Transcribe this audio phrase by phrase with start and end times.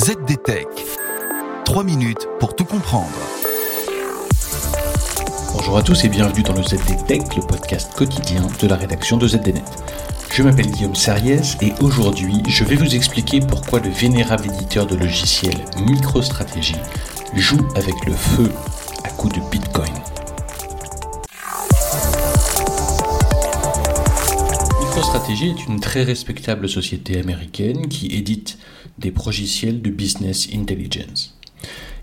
[0.00, 0.66] ZDTech.
[1.66, 3.10] 3 minutes pour tout comprendre.
[5.52, 9.28] Bonjour à tous et bienvenue dans le ZDTech, le podcast quotidien de la rédaction de
[9.28, 9.62] ZDNet.
[10.32, 14.96] Je m'appelle Guillaume Sariès et aujourd'hui je vais vous expliquer pourquoi le vénérable éditeur de
[14.96, 16.76] logiciels MicroStrategy
[17.34, 18.50] joue avec le feu
[19.04, 19.92] à coup de Bitcoin.
[25.00, 28.58] MicroStrategy est une très respectable société américaine qui édite
[28.98, 31.38] des progiciels de business intelligence.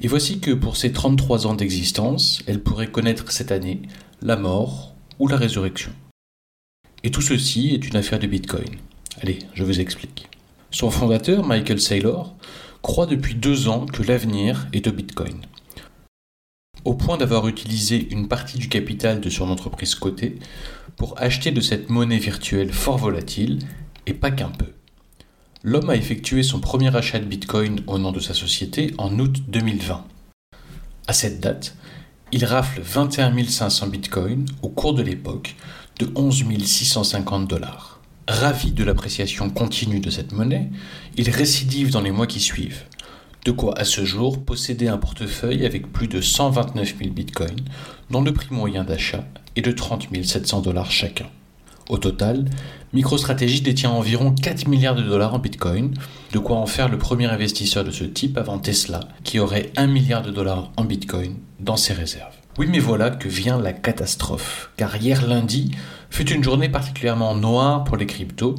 [0.00, 3.82] Et voici que pour ses 33 ans d'existence, elle pourrait connaître cette année
[4.22, 5.90] la mort ou la résurrection.
[7.02, 8.76] Et tout ceci est une affaire de Bitcoin.
[9.20, 10.28] Allez, je vous explique.
[10.70, 12.36] Son fondateur, Michael Saylor,
[12.80, 15.40] croit depuis deux ans que l'avenir est au Bitcoin.
[16.84, 20.38] Au point d'avoir utilisé une partie du capital de son entreprise cotée
[20.96, 23.58] pour acheter de cette monnaie virtuelle fort volatile,
[24.06, 24.72] et pas qu'un peu.
[25.62, 29.42] L'homme a effectué son premier achat de Bitcoin au nom de sa société en août
[29.48, 30.04] 2020.
[31.06, 31.74] À cette date,
[32.32, 35.56] il rafle 21 500 Bitcoins au cours de l'époque
[35.98, 38.00] de 11 650 dollars.
[38.26, 40.70] Ravi de l'appréciation continue de cette monnaie,
[41.16, 42.84] il récidive dans les mois qui suivent.
[43.44, 47.60] De quoi à ce jour posséder un portefeuille avec plus de 129 000 bitcoins,
[48.10, 49.24] dont le prix moyen d'achat
[49.56, 51.26] est de 30 700 dollars chacun.
[51.88, 52.46] Au total,
[52.94, 55.94] MicroStrategy détient environ 4 milliards de dollars en Bitcoin,
[56.32, 59.86] de quoi en faire le premier investisseur de ce type avant Tesla, qui aurait 1
[59.86, 62.34] milliard de dollars en Bitcoin dans ses réserves.
[62.56, 65.72] Oui, mais voilà que vient la catastrophe, car hier lundi
[66.08, 68.54] fut une journée particulièrement noire pour les cryptos,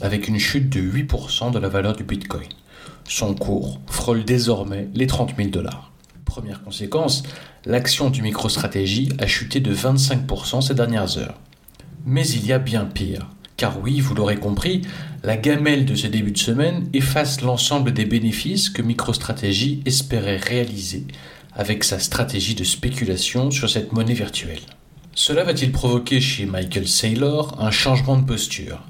[0.00, 2.48] avec une chute de 8% de la valeur du Bitcoin.
[3.06, 5.92] Son cours frôle désormais les 30 000 dollars.
[6.34, 7.22] Première conséquence,
[7.64, 11.38] l'action du MicroStrategy a chuté de 25% ces dernières heures.
[12.06, 13.28] Mais il y a bien pire.
[13.56, 14.82] Car oui, vous l'aurez compris,
[15.22, 21.06] la gamelle de ce début de semaine efface l'ensemble des bénéfices que MicroStrategy espérait réaliser
[21.52, 24.58] avec sa stratégie de spéculation sur cette monnaie virtuelle.
[25.14, 28.82] Cela va-t-il provoquer chez Michael Saylor un changement de posture?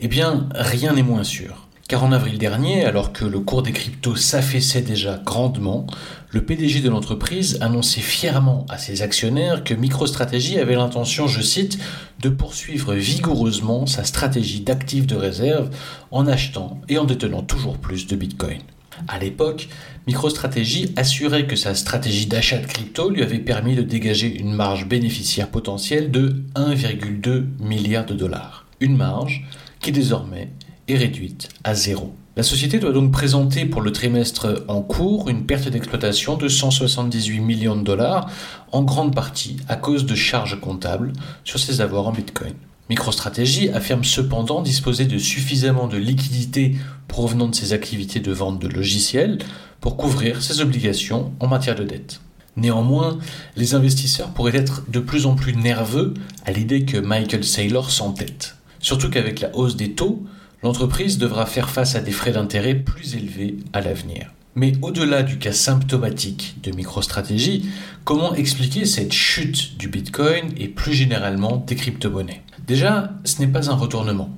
[0.00, 1.68] Eh bien, rien n'est moins sûr.
[1.88, 5.86] Car en avril dernier, alors que le cours des cryptos s'affaissait déjà grandement,
[6.30, 11.78] le PDG de l'entreprise annonçait fièrement à ses actionnaires que MicroStrategy avait l'intention, je cite,
[12.20, 15.70] de poursuivre vigoureusement sa stratégie d'actifs de réserve
[16.10, 18.62] en achetant et en détenant toujours plus de Bitcoin.
[19.06, 19.68] À l'époque,
[20.08, 24.88] MicroStrategy assurait que sa stratégie d'achat de crypto lui avait permis de dégager une marge
[24.88, 28.66] bénéficiaire potentielle de 1,2 milliard de dollars.
[28.80, 29.46] Une marge
[29.80, 30.50] qui désormais
[30.88, 32.14] est réduite à zéro.
[32.36, 37.40] La société doit donc présenter pour le trimestre en cours une perte d'exploitation de 178
[37.40, 38.30] millions de dollars,
[38.72, 41.12] en grande partie à cause de charges comptables
[41.44, 42.52] sur ses avoirs en Bitcoin.
[42.88, 46.76] MicroStrategy affirme cependant disposer de suffisamment de liquidités
[47.08, 49.38] provenant de ses activités de vente de logiciels
[49.80, 52.20] pour couvrir ses obligations en matière de dette.
[52.56, 53.18] Néanmoins,
[53.56, 56.14] les investisseurs pourraient être de plus en plus nerveux
[56.44, 58.56] à l'idée que Michael Saylor s'entête.
[58.78, 60.24] Surtout qu'avec la hausse des taux,
[60.62, 64.32] l'entreprise devra faire face à des frais d'intérêt plus élevés à l'avenir.
[64.54, 67.66] Mais au-delà du cas symptomatique de MicroStrategy,
[68.04, 72.42] comment expliquer cette chute du Bitcoin et plus généralement des crypto-monnaies?
[72.66, 74.30] Déjà, ce n'est pas un retournement.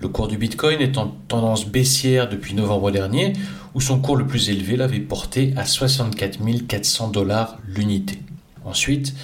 [0.00, 3.32] Le cours du Bitcoin est en tendance baissière depuis novembre dernier,
[3.74, 8.18] où son cours le plus élevé l'avait porté à 64 400 dollars l'unité.
[8.66, 9.14] Ensuite,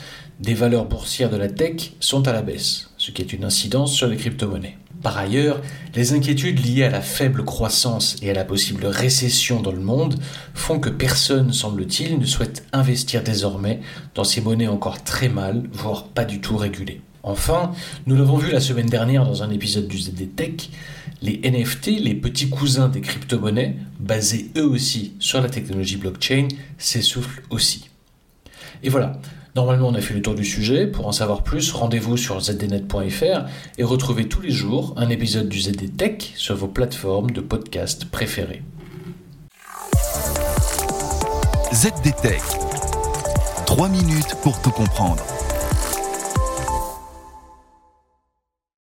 [0.41, 3.93] des valeurs boursières de la tech sont à la baisse, ce qui est une incidence
[3.93, 4.79] sur les crypto-monnaies.
[5.03, 5.63] Par ailleurs,
[5.95, 10.17] les inquiétudes liées à la faible croissance et à la possible récession dans le monde
[10.53, 13.81] font que personne, semble-t-il, ne souhaite investir désormais
[14.15, 17.01] dans ces monnaies encore très mal, voire pas du tout régulées.
[17.23, 17.73] Enfin,
[18.07, 20.71] nous l'avons vu la semaine dernière dans un épisode du ZDTech,
[21.23, 27.43] les NFT, les petits cousins des crypto-monnaies, basés eux aussi sur la technologie blockchain, s'essoufflent
[27.51, 27.91] aussi.
[28.83, 29.21] Et voilà,
[29.57, 30.87] Normalement, on a fait le tour du sujet.
[30.87, 33.47] Pour en savoir plus, rendez-vous sur zdnet.fr
[33.79, 38.05] et retrouvez tous les jours un épisode du ZD Tech sur vos plateformes de podcast
[38.05, 38.63] préférées.
[41.73, 42.43] ZD Tech.
[43.67, 45.23] 3 minutes pour tout comprendre.